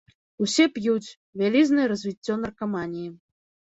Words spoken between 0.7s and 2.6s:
п'юць, вялізнае развіццё